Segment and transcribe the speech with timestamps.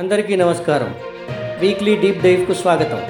[0.00, 0.90] అందరికీ నమస్కారం.
[1.60, 3.00] Weekly deep డైవ్కు స్వాగతం.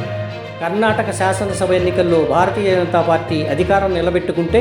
[0.61, 4.61] కర్ణాటక శాసనసభ ఎన్నికల్లో భారతీయ జనతా పార్టీ అధికారం నిలబెట్టుకుంటే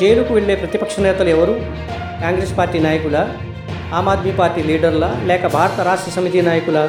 [0.00, 1.54] జైలుకు వెళ్ళే ప్రతిపక్ష నేతలు ఎవరు?
[2.22, 3.16] కాంగ్రెస్ పార్టీ నాయకుల?
[3.94, 5.06] ఆమ్ ఆద్మీ పార్టీ లీడర్ల?
[5.30, 6.88] లేక భారత రాష్ట్ర సమితి నాయకుల?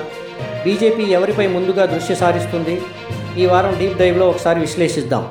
[0.65, 2.75] బీజేపీ ఎవరిపై ముందుగా దృష్టి సారిస్తుంది?
[3.37, 5.25] ఈ వారం డీప్ డైవ్లో ఒకసారి విశ్లేషిద్దాం.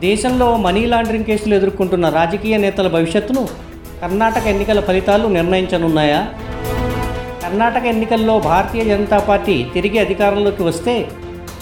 [0.00, 3.48] దేశంలో మనీ లాండరింగ్ కేసులు ఎదుర్కొంటున్న రాజకీయ నేతల భవిష్యత్తును
[4.02, 6.20] కర్ణాటక ఎన్నికల ఫలితాలు నిర్ణయించనున్నాయా?
[7.48, 10.94] కర్ణాటక ఎన్నికల్లో భారతీయ జనతా పార్టీ తిరిగి అధికారంలోకి వస్తే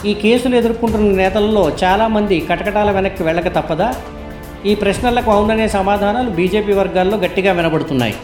[0.08, 3.88] ఈ కేసులు ఎదుర్కొంటున్న నేతలలో చాలామంది కటకటాల వెనక్కి వెళ్ళక తప్పదా?
[4.70, 8.16] ఈ ప్రశ్నలకు అవుననే సమాధానాలు బీజేపీ వర్గాల్లో గట్టిగా వినబడుతున్నాయి.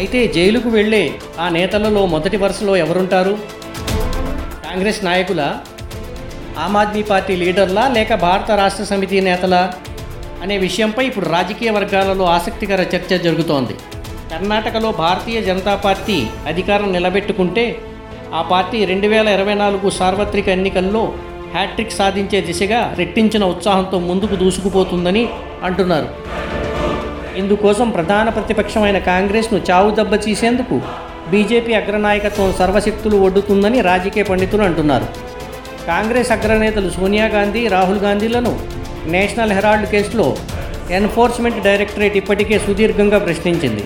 [0.00, 1.02] అయితే జైలుకు వెళ్ళే
[1.44, 3.34] ఆ నేతలలో మొదటి వరుసలో ఎవరుంటారు?
[4.66, 5.42] కాంగ్రెస్ నాయకుల
[6.64, 9.64] ఆమ్ ఆద్మీ పార్టీ లీడర్లా లేక భారత రాష్ట్ర సమితి నేతలా?
[10.44, 13.76] అనే విషయంపై ఇప్పుడు రాజకీయ వర్గాలలో ఆసక్తికర చర్చ జరుగుతోంది.
[14.30, 17.64] కర్ణాటకలో భారతీయ జనతా పార్టీ అధికారం నిలబెట్టుకుంటే
[18.34, 21.02] ఆ పార్టీ రెండు వేల ఇరవై నాలుగు సార్వత్రిక ఎన్నికల్లో
[21.54, 25.28] హ్యాట్రిక్ సాధించే దిశగా రెట్టించిన ఉత్సాహంతో ముందుకు దూసుకుపోతుందని
[25.64, 26.08] అంటున్నారు.
[27.36, 30.14] ఇందుకోసం ప్రధాన ప్రతిపక్షమైన కాంగ్రెస్ను చావు దెబ్బ
[31.30, 35.06] బీజేపీ అగ్రనాయకత్వం సర్వశక్తులు ఒడ్డుతుందని రాజకీయ పండితులు అంటున్నారు.
[35.86, 38.52] కాంగ్రెస్ అగ్రనేతలు సోనియా గాంధీ రాహుల్ గాంధీలను
[39.14, 40.36] నేషనల్ హెరాల్డ్ కేసులో
[40.90, 43.84] ఎన్ఫోర్స్మెంట్ డైరెక్టరేట్ ఇప్పటికే సుదీర్ఘంగా ప్రశ్నించింది.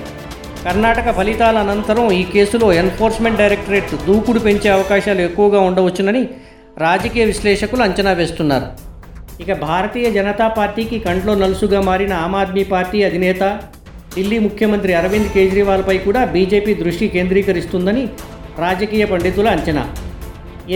[0.64, 6.22] కర్ణాటక ఫలితాల అనంతరం ఈ కేసులో ఎన్ఫోర్స్మెంట్ డైరెక్టరేట్ దూకుడు పెంచే అవకాశాలు ఎక్కువగా ఉండవచ్చునని
[6.84, 8.66] రాజకీయ విశ్లేషకులు అంచనా వేస్తున్నారు.
[9.42, 13.42] ఇక భారతీయ జనతా పార్టీకి కంట్లో నలుసుగా మారిన ఆమ్ ఆద్మీ పార్టీ అధినేత
[14.14, 18.04] ఢిల్లీ ముఖ్యమంత్రి అరవింద్ కేజ్రీవాల్పై కూడా బీజేపీ దృష్టి కేంద్రీకరిస్తుందని
[18.64, 19.84] రాజకీయ పండితుల అంచనా.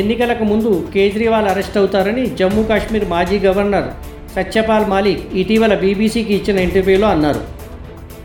[0.00, 3.88] ఎన్నికలకు ముందు కేజ్రీవాల్ అరెస్ట్ అవుతారని జమ్మూ కాశ్మీర్ మాజీ గవర్నర్
[4.36, 7.42] సత్యపాల్ మాలిక్ ఇటీవల బీబీసీకి ఇచ్చిన ఇంటర్వ్యూలో అన్నారు.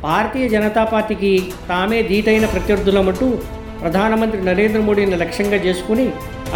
[0.03, 1.31] భారతీయ జనతా పార్టీకి
[1.69, 3.28] తామే ధీటైన ప్రత్యర్థులమంటూ
[3.81, 6.05] ప్రధానమంత్రి నరేంద్ర మోడీని లక్ష్యంగా చేసుకుని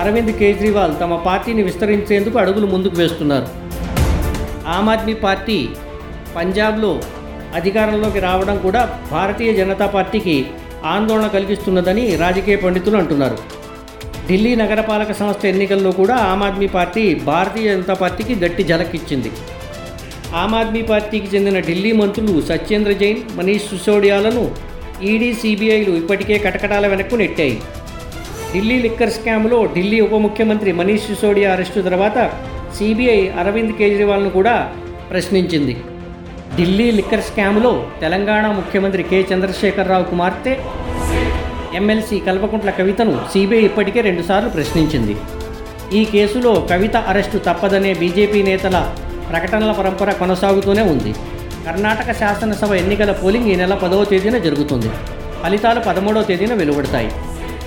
[0.02, 3.48] అరవింద్ కేజ్రీవాల్ తమ పార్టీని విస్తరించేందుకు అడుగులు ముందుకు వేస్తున్నారు.
[4.76, 5.58] ఆమ్ ఆద్మీ పార్టీ
[6.38, 6.92] పంజాబ్లో
[7.60, 10.38] అధికారంలోకి రావడం కూడా భారతీయ జనతా పార్టీకి
[10.94, 13.38] ఆందోళన కలిగిస్తున్నదని రాజకీయ పండితులు అంటున్నారు.
[14.30, 19.32] ఢిల్లీ నగరపాలక సంస్థ ఎన్నికల్లో కూడా ఆమ్ ఆద్మీ పార్టీ భారతీయ జనతా పార్టీకి గట్టి జలకిచ్చింది
[20.42, 24.52] ఆమ్ ఆద్మీ పార్టీకి చెందిన ఢిల్లీ మంత్రులు సత్యేంద్ర జైన్ మనీష్ సిసోడియాలను
[25.04, 27.62] ఈడీ సిబిఐలు ఇప్పటికే కటకటాల వెనక్కు నెట్టాయి.
[28.54, 32.18] ఢిల్లీ లిక్కర్ స్కామ్లో ఢిల్లీ ఉప ముఖ్యమంత్రి మనీష్ సిసోడియా అరెస్టు తర్వాత
[32.78, 34.74] సిబిఐ అరవింద్ కేజ్రీవాల్ను కూడా
[35.12, 35.76] ప్రశ్నించింది.
[36.58, 39.26] ఢిల్లీ లిక్కర్ స్కామ్లో తెలంగాణ ముఖ్యమంత్రి కె.
[39.34, 40.58] చంద్రశేఖరరావు కుమార్తె
[41.76, 45.16] ఎమ్మెల్సీ కల్వకుంట్ల కవితను సిబిఐ ఇప్పటికే రెండుసార్లు ప్రశ్నించింది.
[46.00, 48.78] ఈ కేసులో కవిత అరెస్టు తప్పదనే బీజేపీ నేతల
[49.30, 51.14] ప్రకటనల పరంపర కొనసాగుతూనే ఉంది.
[51.68, 54.90] కర్ణాటక శాసనసభ ఎన్నికల పోలింగ్ ఈ నెల పదవ తేదీన జరుగుతుంది.
[55.44, 57.12] ఫలితాలు పదమూడవ తేదీన వెలువడతాయి.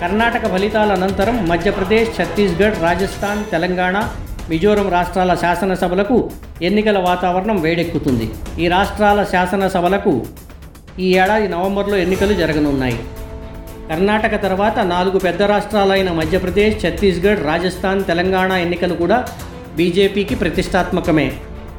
[0.00, 3.96] కర్ణాటక ఫలితాల అనంతరం మధ్యప్రదేశ్ ఛత్తీస్గఢ్ రాజస్థాన్ తెలంగాణ
[4.50, 6.16] మిజోరం రాష్ట్రాల శాసనసభలకు
[6.68, 8.26] ఎన్నికల వాతావరణం వేడెక్కుతుంది.
[8.62, 10.12] ఈ రాష్ట్రాల శాసనసభలకు
[11.04, 12.98] ఈ ఏడాది నవంబర్లో ఎన్నికలు జరగనున్నాయి.
[13.90, 19.18] కర్ణాటక తర్వాత నాలుగు పెద్ద రాష్ట్రాలైన మధ్యప్రదేశ్ ఛత్తీస్గఢ్ రాజస్థాన్ తెలంగాణ ఎన్నికలు కూడా
[19.76, 21.28] బీజేపీకి ప్రతిష్టాత్మకమే.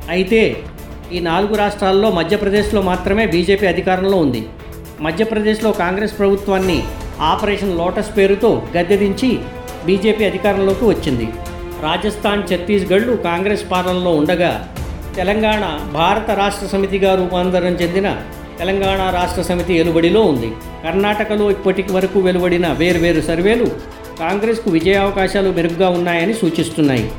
[0.10, 0.42] అయితే
[1.16, 4.42] ఈ నాలుగు రాష్ట్రాల్లో మధ్యప్రదేశ్లో మాత్రమే బీజేపీ అధికారంలో ఉంది.
[5.02, 6.80] మధ్యప్రదేశ్లో కాంగ్రెస్ ప్రభుత్వాన్ని
[7.32, 9.30] ఆపరేషన్ లోటస్ పేరుతో గద్దెదించి
[9.86, 11.28] బీజేపీ అధికారంలోకి వచ్చింది.
[11.84, 14.52] రాజస్థాన్ ఛత్తీస్గఢ్లు కాంగ్రెస్ పాలనలో ఉండగా
[15.16, 15.64] తెలంగాణ
[15.94, 18.08] భారత రాష్ట్ర సమితిగా రూపాంతరం చెందిన
[18.60, 20.50] తెలంగాణ రాష్ట్ర సమితి వెలువడిలో ఉంది.
[20.86, 23.68] కర్ణాటకలో ఇప్పటికి వరకు వెలువడిన వేర్వేరు సర్వేలు
[24.20, 27.12] కాంగ్రెస్కు విజయావకాశాలు మెరుగ్గా ఉన్నాయని సూచిస్తున్నాయి.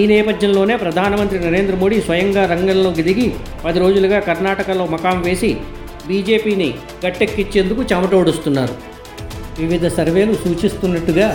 [0.00, 3.26] ఈ నేపథ్యంలోనే ప్రధానమంత్రి నరేంద్ర మోడీ స్వయంగా రంగంలోకి దిగి
[3.64, 5.50] పది రోజులుగా కర్ణాటకలో మకాం వేసి
[6.08, 6.68] బీజేపీని
[7.04, 8.74] గట్టెక్కిచ్చేందుకు చెమటోడుస్తున్నారు.
[9.60, 11.28] వివిధ సర్వేలు సూచిస్తున్నట్టుగా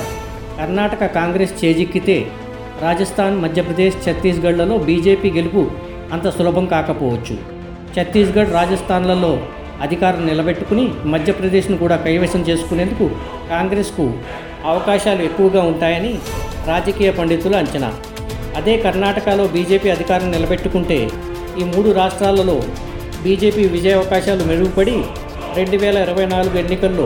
[0.59, 2.17] కర్ణాటక కాంగ్రెస్ చేజిక్కితే
[2.81, 5.63] రాజస్థాన్ మధ్యప్రదేశ్ ఛత్తీస్గఢ్లలో బీజేపీ గెలుపు
[6.13, 7.37] అంత సులభం కాకపోవచ్చు.
[7.95, 9.31] ఛత్తీస్గఢ్ రాజస్థాన్లలో
[9.87, 13.05] అధికారం నిలబెట్టుకుని మధ్యప్రదేశ్ను కూడా కైవసం చేసుకునేందుకు
[13.53, 14.05] కాంగ్రెస్కు
[14.71, 16.13] అవకాశాలు ఎక్కువగా ఉంటాయని
[16.67, 17.91] రాజకీయ పండితుల అంచనా.
[18.59, 20.99] అదే కర్ణాటకలో బీజేపీ అధికారం నిలబెట్టుకుంటే
[21.59, 22.55] ఈ మూడు రాష్ట్రాలలో
[23.23, 24.95] బీజేపీ విజయావకాశాలు మెరుగుపడి
[25.57, 27.05] రెండు వేల ఇరవై నాలుగు ఎన్నికల్లో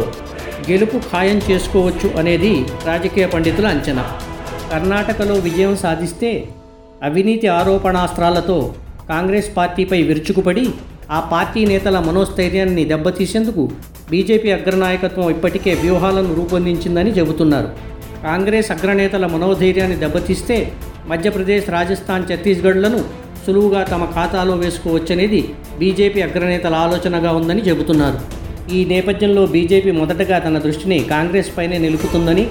[0.70, 2.52] గెలుపు ఖాయం చేసుకోవచ్చు అనేది
[2.86, 4.04] రాజకీయ పండితుల అంచనా.
[4.72, 6.32] కర్ణాటకలో విజయం సాధిస్తే
[7.08, 8.58] అవినీతి ఆరోపణాస్త్రాలతో
[9.10, 10.66] కాంగ్రెస్ పార్టీపై విరుచుకుపడి
[11.12, 13.64] ఆ పార్టీ నేతల మనోస్థైర్యాన్ని దెబ్బతీసేందుకు
[14.12, 17.70] బీజేపీ అగ్రనాయకత్వం ఇప్పటికే వ్యూహాలను రూపొందించిందని చెబుతున్నారు.
[18.24, 20.58] కాంగ్రెస్ అగ్రనేతల మనోధైర్యాన్ని దెబ్బతీస్తే
[21.12, 23.00] మధ్యప్రదేశ్ రాజస్థాన్ ఛత్తీస్గఢ్లను
[23.46, 25.42] సులువుగా తమ ఖాతాలో వేసుకోవచ్చనేది
[25.80, 28.20] బీజేపీ అగ్రనేతల ఆలోచనగా ఉందని చెబుతున్నారు.
[28.76, 32.46] ఈ నేపథ్యంలో బీజేపీ మొదటగా తన దృష్టిని కాంగ్రెస్ పైనే నిలుపుతుందని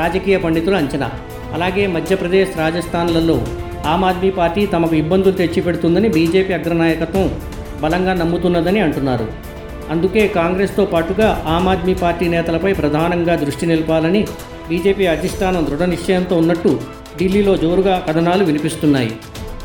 [0.00, 1.08] రాజకీయ పండితుల అంచనా.
[1.56, 3.36] అలాగే మధ్యప్రదేశ్ రాజస్థాన్లలో
[3.92, 7.26] ఆమ్ ఆద్మీ పార్టీ తమకు ఇబ్బందులు తెచ్చిపెడుతుందని బీజేపీ అగ్రనాయకత్వం
[7.82, 9.26] బలంగా నమ్ముతున్నదని అంటున్నారు.
[9.94, 14.22] అందుకే కాంగ్రెస్తో పాటుగా ఆమ్ ఆద్మీ పార్టీ నేతలపై ప్రధానంగా దృష్టి నిలపాలని
[14.68, 16.72] బీజేపీ అధిష్టానం దృఢ నిశ్చయంతో ఉన్నట్టు
[17.18, 19.12] ఢిల్లీలో జోరుగా కథనాలు వినిపిస్తున్నాయి.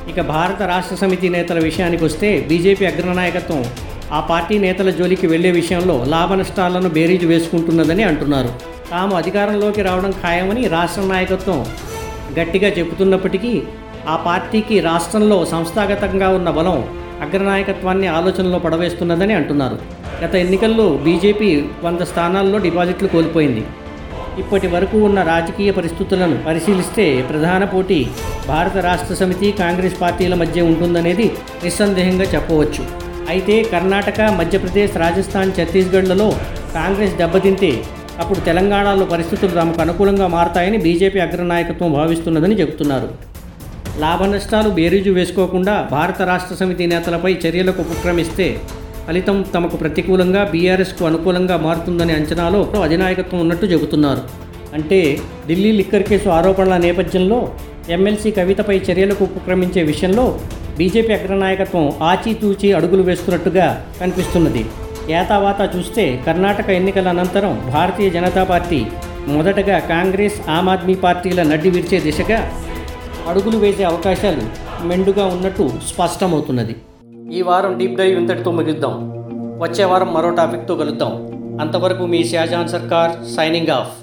[0.10, 3.66] ఇక భారత రాష్ట్ర సమితి నేతల విషయానికి వస్తే బీజేపీ అగ్రనాయకత్వం
[4.14, 8.52] ఆ పార్టీ నేతల జోలికి వెళ్ళే విషయంలో లాభ నష్టాలను బేరీజు వేసుకుంటున్నదని అంటున్నారు.
[8.92, 11.66] తాము అధికారంలోకి రావడం ఖాయమని రాష్ట్ర నాయకత్వం
[12.40, 13.62] గట్టిగా చెబుతున్నప్పటికీ
[14.08, 16.80] ఆ పార్టీకి రాష్ట్రంలో సంస్థాగతంగా ఉన్న బలం
[17.22, 19.78] అగ్రనాయకత్వాన్ని ఆలోచనలో పడవేస్తున్నదని అంటున్నారు.
[20.24, 23.64] గత ఎన్నికల్లో బీజేపీ వంద స్థానాల్లో డిపాజిట్లు కోల్పోయింది.
[24.42, 28.00] ఇప్పటి వరకు ఉన్న రాజకీయ పరిస్థితులను పరిశీలిస్తే ప్రధాన పోటీ
[28.52, 31.28] భారత రాష్ట్ర సమితి కాంగ్రెస్ పార్టీల మధ్య ఉంటుందనేది
[31.64, 32.84] నిస్సందేహంగా చెప్పవచ్చు.
[33.34, 36.30] అయితే కర్ణాటక మధ్యప్రదేశ్ రాజస్థాన్ ఛత్తీస్గఢ్లలో
[36.78, 37.72] కాంగ్రెస్ దెబ్బతింటే
[38.22, 43.10] అప్పుడు తెలంగాణలో పరిస్థితులు తమకు అనుకూలంగా మారతాయని బీజేపీ అగ్రనాయకత్వం భావిస్తున్నదని చెబుతున్నారు.
[44.04, 48.48] లాభ నష్టాలు బేరీజు వేసుకోకుండా భారత రాష్ట్ర సమితి నేతలపై చర్యలకు ఉపక్రమిస్తే
[49.10, 54.22] ఫలితం తమకు ప్రతికూలంగా బీఆర్ఎస్కు అనుకూలంగా మారుతుందనే అంచనాలో అధినాయకత్వం ఉన్నట్టు చెబుతున్నారు.
[54.74, 55.00] అంటే
[55.48, 57.40] ఢిల్లీ లిక్కర్ కేసు ఆరోపణల నేపథ్యంలో
[57.96, 60.26] ఎమ్మెల్సీ కవితపై చర్యలకు ఉపక్రమించే విషయంలో
[60.78, 64.66] బీజేపీ అగ్రనాయకత్వం ఆచితూచి అడుగులు వేస్తున్నట్టుగా కనిపిస్తున్నది.
[65.14, 68.86] ఏతావాత చూస్తే కర్ణాటక ఎన్నికల అనంతరం భారతీయ జనతా పార్టీ
[69.38, 72.40] మొదటగా కాంగ్రెస్ ఆమ్ ఆద్మీ పార్టీల నడ్డి విరిచే దిశగా
[73.32, 74.46] అడుగులు వేసే అవకాశాలు
[74.88, 76.76] మెండుగా ఉన్నట్టు స్పష్టమవుతున్నది.
[77.32, 79.12] ఈ వారం డీప్ డైవ్ ఇంతటితో ముగిద్దాం.
[79.60, 81.12] వచ్చే వారం మరో టాపిక్తో కలుద్దాం.
[81.62, 83.99] అంతవరకు మీ షాజాన్ సర్కార్ సైనింగ్ ఆఫ్.